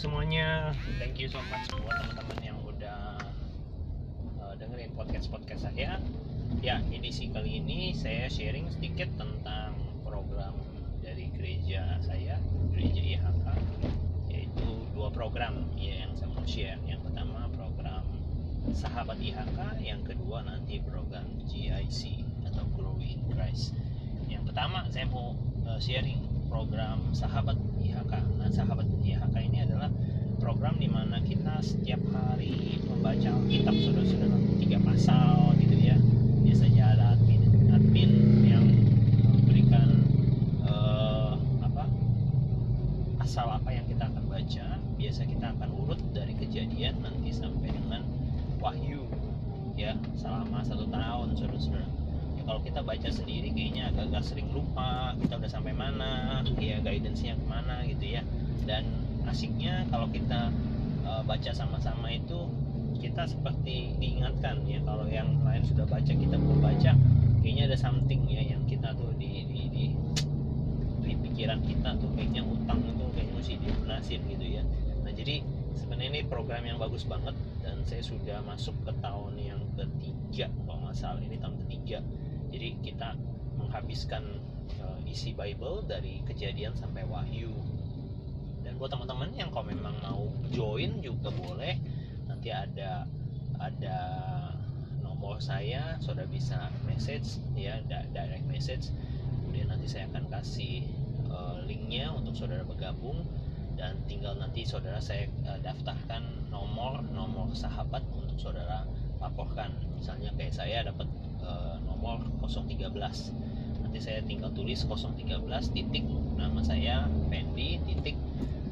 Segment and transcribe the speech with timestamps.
[0.00, 3.20] semuanya, thank you so much buat teman-teman yang udah
[4.40, 6.00] uh, dengerin podcast-podcast saya.
[6.64, 10.56] Ya, edisi kali ini saya sharing sedikit tentang program
[11.04, 12.40] dari gereja saya,
[12.72, 13.46] gereja IHK,
[14.32, 16.80] yaitu dua program ya yang saya mau share.
[16.88, 18.04] Yang pertama program
[18.72, 23.76] Sahabat IHK, yang kedua nanti program GIC atau Grow in Christ.
[24.32, 25.36] Yang pertama saya mau
[25.68, 27.60] uh, sharing program Sahabat
[28.10, 28.42] IHK.
[28.42, 29.90] Nah, Sahabat IHK ini adalah
[30.42, 35.96] program di mana kita setiap hari membaca kitab saudara-saudara tiga pasal gitu ya.
[36.42, 38.10] Biasanya ada admin admin
[38.42, 38.66] yang
[39.30, 39.88] memberikan
[40.66, 41.86] uh, apa
[43.22, 44.66] pasal apa yang kita akan baca.
[44.98, 48.02] Biasa kita akan urut dari kejadian nanti sampai dengan
[48.58, 49.06] wahyu
[49.78, 51.99] ya selama satu tahun saudara-saudara
[52.50, 57.46] kalau kita baca sendiri kayaknya agak-agak sering lupa kita udah sampai mana ya guidance-nya ke
[57.46, 58.26] mana gitu ya.
[58.66, 58.90] Dan
[59.22, 60.50] asiknya kalau kita
[61.06, 62.50] uh, baca sama-sama itu
[62.98, 66.98] kita seperti diingatkan ya kalau yang lain sudah baca kita belum baca
[67.38, 69.84] kayaknya ada something ya yang kita tuh di di, di,
[71.06, 74.66] di pikiran kita tuh kayaknya utang itu kayaknya mesti dilunasin gitu ya.
[75.06, 75.38] Nah jadi
[75.78, 80.82] sebenarnya ini program yang bagus banget dan saya sudah masuk ke tahun yang ketiga kalau
[80.90, 82.02] nggak salah ini tahun ketiga
[82.50, 83.14] jadi kita
[83.56, 84.42] menghabiskan
[84.82, 87.54] uh, isi Bible dari kejadian sampai wahyu.
[88.66, 91.78] Dan buat teman-teman yang kalau memang mau join juga boleh.
[92.28, 93.06] Nanti ada
[93.60, 93.98] ada
[95.00, 98.92] nomor saya saudara bisa message ya direct message.
[99.40, 100.84] Kemudian nanti saya akan kasih
[101.30, 103.24] uh, linknya untuk saudara bergabung.
[103.80, 108.84] Dan tinggal nanti saudara saya uh, daftarkan nomor nomor sahabat untuk saudara
[109.22, 109.72] laporkan.
[109.96, 111.08] Misalnya kayak saya dapat
[112.00, 112.96] nomor 013
[113.84, 115.20] nanti saya tinggal tulis 013
[115.76, 116.00] titik
[116.32, 118.16] nama saya Fendi titik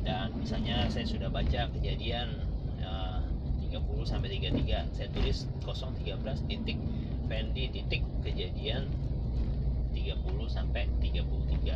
[0.00, 2.40] dan misalnya saya sudah baca kejadian
[2.80, 3.20] uh,
[3.68, 6.80] 30 sampai 33 saya tulis 013 titik
[7.28, 8.88] Fendi titik kejadian
[9.92, 11.20] 30 sampai 33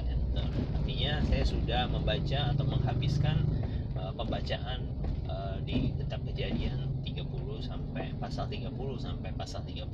[0.08, 0.46] enter.
[0.72, 3.44] Artinya saya sudah membaca atau menghabiskan
[4.00, 4.88] uh, pembacaan
[5.28, 9.86] uh, di kitab kejadian 30 sampai pasal 30 sampai pasal 33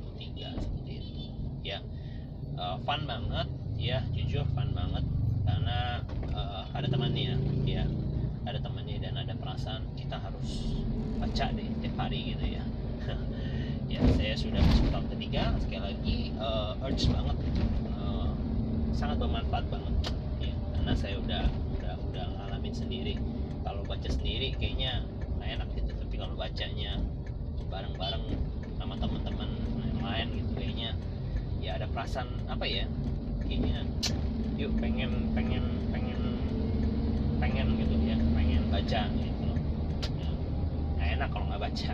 [0.57, 1.13] seperti itu.
[1.61, 1.79] Ya.
[2.59, 3.47] Uh, fun banget
[3.79, 5.05] ya, jujur fun banget
[5.47, 6.03] karena
[6.33, 7.85] uh, ada temannya ya.
[8.43, 10.81] Ada temannya dan ada perasaan kita harus
[11.21, 12.63] baca deh tiap hari gitu ya.
[13.89, 17.37] ya saya sudah masuk tahun ketiga sekali lagi uh, urge banget
[17.97, 18.29] uh,
[18.93, 21.43] sangat bermanfaat banget ya karena saya udah
[21.73, 23.17] udah udah ngalamin sendiri
[23.65, 25.01] kalau baca sendiri kayaknya
[25.41, 27.01] nggak enak gitu tapi kalau bacanya
[27.69, 28.25] bareng-bareng
[28.75, 29.49] sama teman-teman
[29.85, 30.91] yang lain gitu kayaknya.
[31.63, 32.89] Ya ada perasaan apa ya
[33.45, 33.85] kayaknya
[34.59, 35.63] yuk pengen pengen
[35.93, 36.21] pengen
[37.39, 39.47] pengen gitu ya pengen baca gitu.
[40.19, 40.29] Ya,
[40.97, 41.93] nggak enak kalau nggak baca.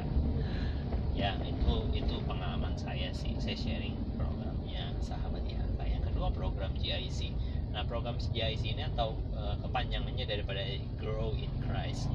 [1.15, 7.31] Ya itu itu pengalaman saya sih saya sharing programnya sahabat IHK yang kedua program GIC
[7.75, 10.63] nah program GIC ini atau uh, kepanjangannya daripada
[10.95, 12.07] Grow in Christ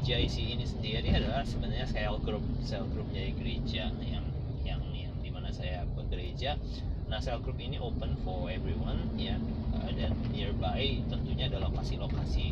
[0.00, 4.24] GIC ini sendiri adalah sebenarnya cell group cell groupnya gereja yang
[4.64, 6.58] yang yang di mana saya bekerja
[7.06, 9.38] nah cell group ini open for everyone ya.
[9.76, 12.50] Uh, dan nearby tentunya ada lokasi-lokasi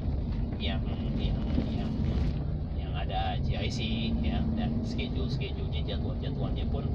[0.63, 0.85] yang
[1.19, 1.41] yang
[2.79, 4.39] yang ada GIC ya.
[4.55, 6.87] Dan schedule schedulenya jadwal jadwalnya pun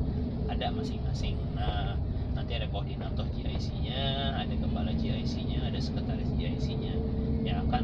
[0.47, 1.35] ada masing-masing.
[1.53, 1.99] Nah
[2.33, 6.95] nanti ada koordinator GIC-nya ada kepala GIC-nya ada sekretaris GIC-nya
[7.43, 7.83] yang akan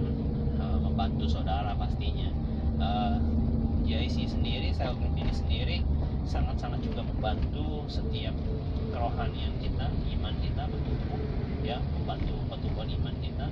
[0.55, 2.31] uh, membantu saudara pastinya
[2.79, 3.17] uh,
[4.25, 5.77] sendiri sel group ini sendiri.
[6.25, 8.33] Sangat-sangat juga membantu setiap
[8.89, 11.21] kerohanian kita iman kita bertumbuh
[11.61, 11.77] ya.
[12.01, 13.47] Membantu pertumbuhan iman kita.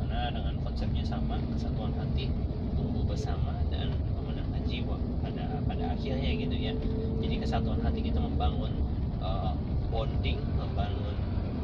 [0.00, 2.32] Karena dengan konsepnya sama kesatuan hati
[2.76, 6.72] tumbuh bersama dan memenangkan jiwa pada pada akhirnya gitu ya.
[7.20, 8.72] Jadi kesatuan hati kita membangun
[9.20, 9.52] uh,
[9.92, 11.16] bonding membangun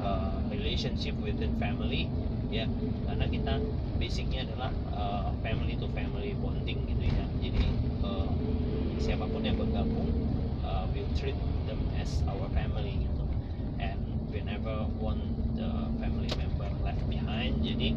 [0.05, 2.09] uh, relationship within family
[2.53, 2.69] ya.
[3.09, 3.55] Karena kita
[3.97, 7.25] basicnya adalah uh, family to family bonding gitu ya.
[7.41, 7.65] Jadi
[8.05, 8.29] uh,
[9.01, 10.13] siapa pun yang bergabung
[10.61, 11.35] uh, will treat
[11.65, 13.25] them as our family gitu.
[13.81, 13.99] And
[14.29, 15.25] we never want
[15.57, 15.69] the
[15.99, 17.93] family member left behind jadi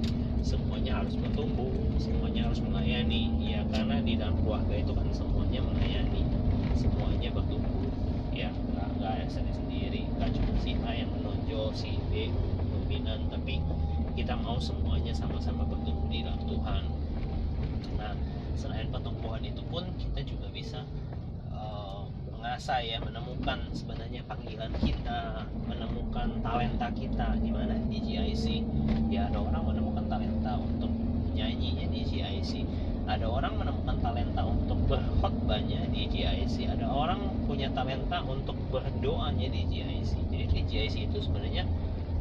[0.45, 3.35] semuanya harus bertumbuh semuanya harus melayani.
[3.43, 6.23] Ya karena di dalam keluarga itu kan semuanya melayani.
[6.79, 7.91] Semuanya bertumbuh.
[8.31, 12.31] Ya nggak nggak sendiri sendiri nggak cuma si A yang menonjol si B
[12.71, 13.59] dominan tapi
[14.15, 15.67] kita mau semuanya sama-sama
[16.07, 16.83] di dalam Tuhan.
[17.99, 18.15] Nah
[18.55, 20.87] selain pertumbuhan itu pun kita juga bisa
[21.51, 27.35] uh, mengasah ya menemukan sebenarnya panggilan kita menemukan talenta kita.
[27.43, 28.63] Di mana di GIC
[29.11, 30.91] ya ada orang menemukan talenta untuk
[31.35, 32.51] nyanyinya di GIC
[33.05, 33.75] ada orang menemukan
[36.15, 41.67] GIC ada orang punya talenta untuk berdoanya di GIC jadi di GIC itu sebenarnya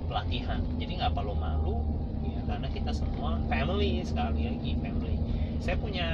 [0.04, 1.80] pelatihan jadi nggak perlu malu
[2.24, 5.16] ya karena kita semua family sekali lagi family.
[5.60, 6.06] Saya punya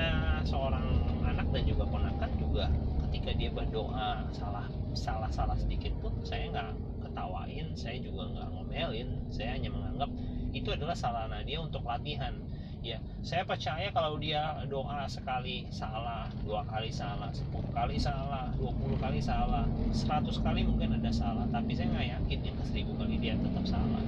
[0.47, 0.87] seorang
[1.27, 2.71] anak dan juga ponakan juga
[3.11, 6.71] ketika dia berdoa salah salah salah sedikit pun saya nggak
[7.11, 10.11] ketawain saya juga nggak ngomelin saya hanya menganggap
[10.55, 12.35] itu adalah salah dia untuk latihan
[12.81, 18.73] ya saya percaya kalau dia doa sekali salah dua kali salah sepuluh kali salah dua
[18.73, 21.45] puluh kali salah seratus kali mungkin ada salah.
[21.53, 24.05] Tapi saya nggak yakin yang ke seribu kali dia tetap salah.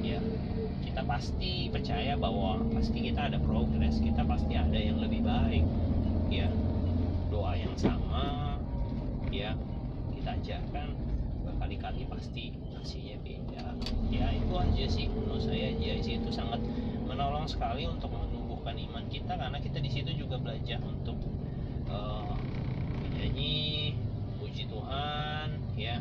[0.00, 0.18] Ya
[0.80, 5.64] kita pasti percaya bahwa pasti kita ada progres kita pasti ada yang lebih baik.
[6.32, 6.48] Ya
[7.28, 8.56] doa yang sama
[9.28, 9.52] ya
[10.16, 10.96] kita ajarkan
[11.44, 13.76] berkali-kali pasti hasilnya beda.
[14.08, 15.76] Ya itu aja sih menurut saya.
[15.76, 16.62] JIC itu sangat
[17.16, 21.16] menolong sekali untuk menumbuhkan iman kita karena kita di situ juga belajar untuk
[21.88, 22.36] uh,
[23.00, 23.96] menyanyi
[24.36, 25.48] puji Tuhan
[25.80, 25.96] ya.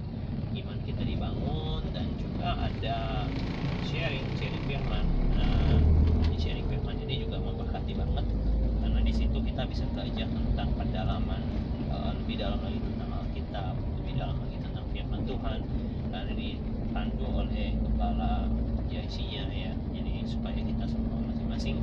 [0.51, 3.31] Iman kita dibangun dan juga ada
[3.88, 5.07] sharing sharing firman.
[5.39, 5.79] Nah
[6.27, 8.27] ini sharing firman ini juga memberkati banget
[8.83, 11.41] karena di situ kita bisa belajar tentang pendalaman
[11.95, 13.73] uh, lebih dalam lagi tentang Alkitab
[14.03, 15.59] lebih dalam lagi tentang firman Tuhan
[16.12, 18.51] karena dipandu oleh kepala
[18.91, 19.71] JIC-nya ya
[20.25, 21.77] supaya kita semua masing-masing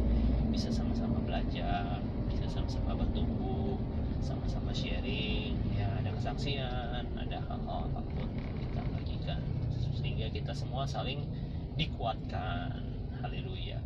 [0.53, 3.81] bisa sama-sama belajar bisa sama-sama bertumbuh
[4.23, 5.59] sama-sama sharing.
[5.75, 8.29] Ya ada kesaksian ada hal-hal apa pun
[8.61, 9.41] kita bagikan.
[9.99, 11.27] Sehingga kita semua saling
[11.75, 12.83] dikuatkan.
[13.23, 13.81] Haleluya.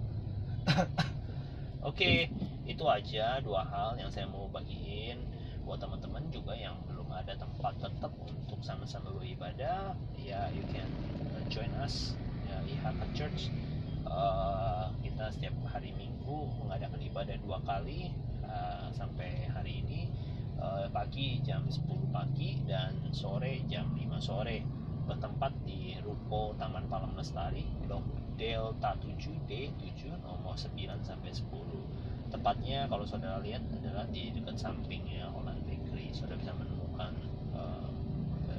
[1.89, 2.29] Oke
[2.67, 5.23] itu aja dua hal yang saya mau bagiin.
[5.65, 10.87] Buat teman-teman juga yang belum ada tempat tetap untuk sama-sama beribadah ya you can
[11.51, 12.15] join us
[12.47, 13.51] ya IHK Church
[14.17, 18.11] uh, kita setiap hari Minggu mengadakan ibadah dua kali
[18.49, 20.09] uh, sampai hari ini
[20.57, 24.65] uh, pagi jam 10 pagi dan sore jam 5 sore.
[25.07, 28.03] Bertempat di Ruko Taman Palang Lestari Blok
[28.35, 30.75] Delta 7 D7 nomor 9
[31.07, 31.47] sampai 10
[32.27, 36.11] tepatnya kalau saudara lihat adalah di dekat sampingnya Holland Bakery.
[36.11, 37.15] Saudara bisa menemukan
[37.55, 37.87] uh,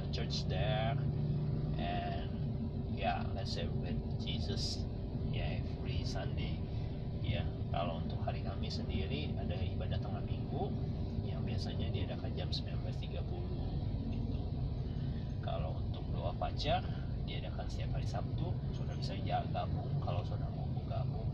[0.08, 0.96] church there.
[1.76, 2.32] And
[2.96, 4.87] yeah let's celebrate Jesus
[5.38, 6.58] ya every Sunday.
[7.22, 10.72] Ya kalau untuk hari Kamis sendiri ada ibadah tengah minggu
[11.22, 13.22] yang biasanya diadakan jam 19.30
[14.10, 14.40] gitu.
[15.44, 16.82] Kalau untuk doa fajar
[17.28, 21.28] diadakan setiap hari Sabtu sudah bisa ya gabung kalau sudah mau bergabung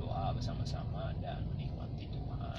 [0.00, 2.56] doa bersama-sama dan menikmati Tuhan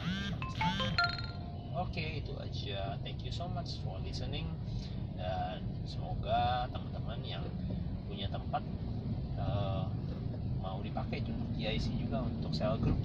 [1.79, 2.99] Oke okay, itu aja.
[3.01, 4.45] Thank you so much for listening
[5.17, 7.43] Dan semoga teman-teman yang
[8.05, 8.61] punya tempat
[9.41, 9.89] uh,
[10.79, 11.19] mau dipakai
[11.59, 12.95] GIC juga untuk sel group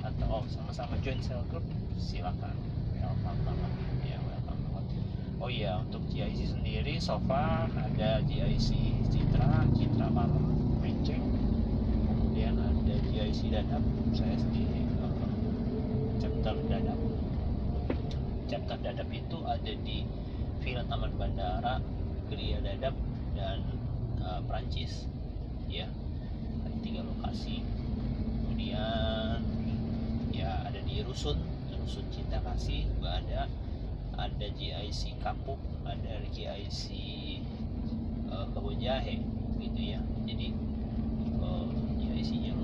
[0.00, 1.60] atau sama-sama join sel group
[2.00, 2.56] silakan.
[2.96, 3.52] Welcome
[4.00, 4.16] ya
[5.36, 8.72] oh iya untuk GIC sendiri so far ada GIC
[9.12, 10.40] Citra Citra Malam
[10.80, 11.20] Menceng
[12.08, 13.84] kemudian ada GIC Dadap
[14.16, 14.88] saya sendiri.
[14.96, 15.28] Uh,
[16.16, 16.96] chapter Dadap.
[18.48, 20.08] Chapter Dadap itu ada di
[20.64, 21.76] Villa Taman Bandara
[22.32, 22.96] Geria Dadap
[23.36, 23.60] dan
[24.24, 25.04] uh, Prancis
[25.68, 25.84] ya
[27.28, 27.60] lokasi
[28.40, 29.44] kemudian
[30.32, 31.36] ya ada di rusun
[31.76, 33.44] rusun cinta kasih juga ada.
[34.16, 36.88] Ada GIC Kapuk ada GIC
[38.32, 39.20] uh, kebun jahe
[39.60, 40.00] gitu ya.
[40.24, 40.56] Jadi
[41.44, 41.68] uh,
[42.00, 42.56] GIC nya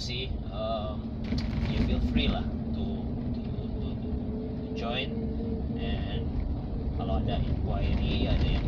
[0.00, 0.96] itu um,
[1.68, 2.40] ya feel free lah
[2.72, 3.04] to,
[3.36, 4.08] to, to, to
[4.72, 5.12] join.
[5.76, 6.24] And
[6.96, 8.64] kalau ada inquiry ada yang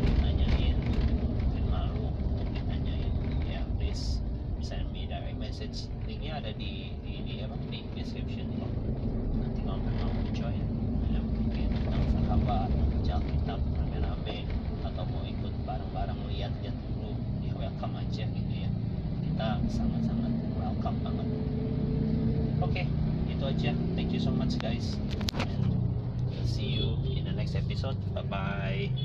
[24.23, 24.95] so much guys.
[25.35, 27.97] And see you in the next episode.
[28.15, 29.03] Bye bye